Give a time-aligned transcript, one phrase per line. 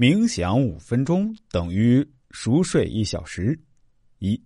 [0.00, 3.60] 冥想五分钟等于熟睡一小时。
[4.18, 4.42] 一，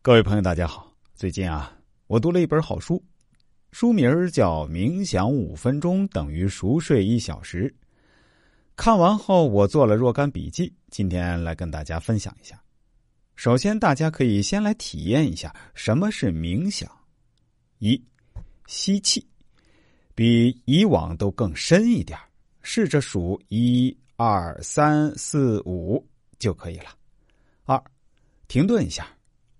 [0.00, 0.90] 各位朋友，大家好。
[1.14, 3.04] 最近啊，我读了一本好书，
[3.72, 7.68] 书名叫《冥想五分钟等于熟睡一小时》。
[8.74, 12.58] 看完后，我做了若干笔记，今天来跟大家分享一下。
[13.34, 16.90] 首先，大家可以先来体验一下什么是冥想。
[17.80, 18.02] 一，
[18.66, 19.22] 吸气。
[20.14, 22.18] 比以往都更深一点
[22.62, 26.04] 试着数一二三四五
[26.38, 26.90] 就可以了。
[27.64, 27.82] 二，
[28.48, 29.06] 停顿一下，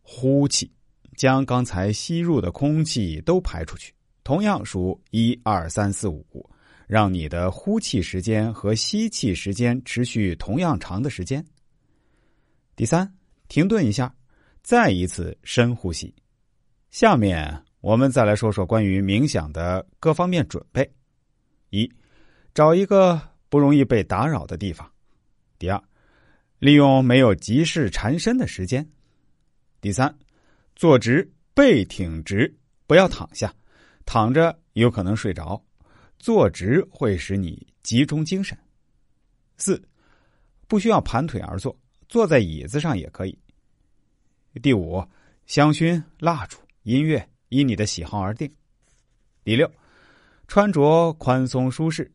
[0.02, 0.70] 呼气，
[1.16, 3.95] 将刚才吸入的空气都排出去。
[4.24, 6.48] 同样数一二三四五，
[6.86, 11.45] 让你的呼气时间和吸气时间持续同样长的时间。
[12.74, 13.14] 第三，
[13.48, 14.14] 停顿一下，
[14.62, 16.14] 再一次深呼吸。
[16.90, 17.62] 下面。
[17.82, 20.90] 我们再来说说关于冥想的各方面准备：
[21.70, 21.88] 一，
[22.52, 24.86] 找一个不容易被打扰的地方；
[25.59, 25.82] 第二，
[26.59, 28.82] 利用没有急事缠身的时间；
[29.80, 30.15] 第三，
[30.74, 32.54] 坐直，背挺直，
[32.87, 33.54] 不要躺下，
[34.04, 35.62] 躺着有可能睡着，
[36.18, 38.57] 坐直会使你集中精神；
[39.57, 39.82] 四，
[40.66, 41.76] 不需要盘腿而坐，
[42.09, 43.32] 坐在椅子上也可以；
[44.60, 45.04] 第五，
[45.46, 47.29] 香薰、蜡烛、音乐。
[47.51, 48.52] 依你的喜好而定。
[49.45, 49.70] 第六，
[50.48, 52.10] 穿着宽松舒适，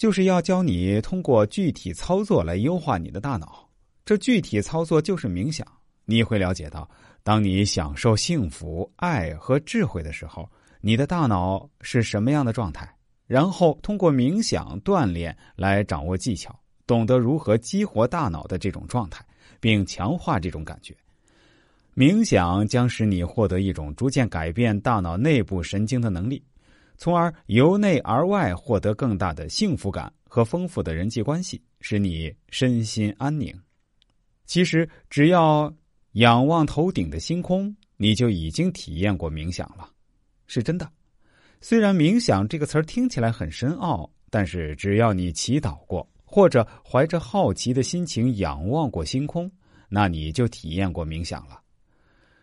[0.00, 3.68] 就是要教你通过具体操作来优化你的大脑。
[4.02, 5.66] 这具体操作就是冥想。
[6.06, 6.88] 你会了解到，
[7.22, 10.48] 当你享受幸福、爱和智慧的时候，
[10.80, 12.90] 你的大脑是什么样的状态。
[13.26, 19.22] 然后通过冥想锻炼来掌握技巧，懂得如何激活大脑的这种状态，
[19.60, 20.96] 并强化这种感觉。
[21.94, 26.42] 冥想将使你获得一种逐渐改变大脑内部神经的能力，
[27.02, 33.58] 从而由内而外获得更大的幸福感和丰富的人际关系，使你身心安宁。
[34.44, 35.74] 其实，只要
[36.12, 39.88] 仰望头顶的星空，你就已经体验过冥想了，
[40.46, 40.86] 是真的。
[41.62, 49.50] 虽然“冥想”这个词儿听起来很深奥，但是只要你祈祷过，或者怀着好奇的心情仰望过星空，
[49.88, 51.62] 那你就体验过冥想了。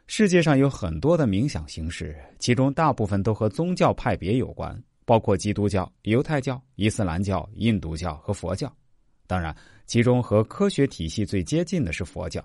[0.08, 8.74] 世界上有很多的冥想形式，其中大部分都和宗教派别有关，包括基督教、犹太教、伊斯兰教、印度教和佛教。
[9.28, 12.44] 当然，其中和科学体系最接近的是佛教。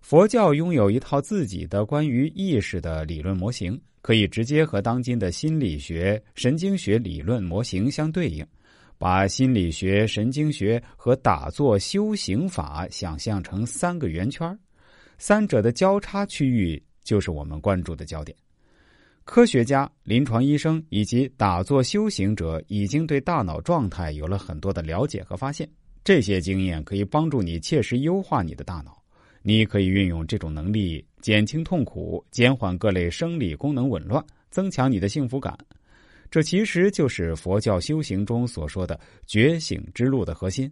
[0.00, 8.46] 佛教拥有一套自己的关于意识的理论模型，可以直接和当今的心理学、神经学理论模型相对应，
[8.98, 14.56] 把心理学、神经学和打坐修行法想象成三个圆圈
[15.26, 18.36] 三者的交叉区域就是我们关注的焦点。
[19.24, 25.66] 科学家、临床医生以及打坐修行者已经对大脑状态有了很多的了解和发现，
[26.04, 29.02] 这些经验可以帮助你切实优化你的大脑。
[29.40, 35.56] 你可以运用这种能力减轻痛苦、减缓各类生理功能紊乱、增强你的幸福感。
[36.30, 40.70] 这其实就是佛教修行中所说的觉醒之路的核心。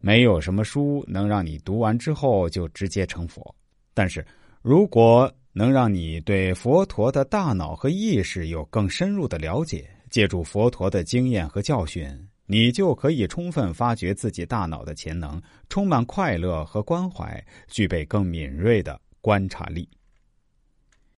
[0.00, 3.54] 没有什么书能让你读完之后就直接成佛。
[3.98, 4.24] 但是，
[4.62, 12.08] 如果能让你对佛陀的大脑和意识有更深入的了解，借助佛陀的经验和教训，
[12.46, 19.88] 你就可以充分发掘自己大脑的潜能，充满快乐和关怀，具备更敏锐的观察力。